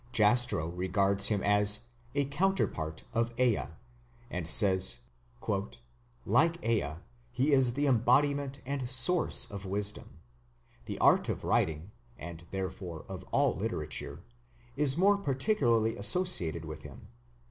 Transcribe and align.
Jastrow 0.11 0.69
regards 0.69 1.27
him 1.27 1.43
as 1.43 1.81
"a 2.15 2.25
counterpart 2.25 3.03
of 3.13 3.39
Ea", 3.39 3.65
and 4.31 4.47
says: 4.47 4.97
"Like 6.25 6.65
Ea, 6.65 6.93
he 7.31 7.51
is 7.53 7.75
the 7.75 7.85
embodiment 7.85 8.61
and 8.65 8.89
source 8.89 9.45
of 9.51 9.67
wisdom. 9.67 10.17
The 10.85 10.97
art 10.97 11.29
of 11.29 11.43
writing 11.43 11.91
and 12.17 12.47
therefore 12.49 13.05
of 13.09 13.23
all 13.25 13.55
literature 13.55 14.23
is 14.75 14.97
more 14.97 15.19
particularly 15.19 15.95
associated 15.95 16.65
with 16.65 16.81
him. 16.81 17.09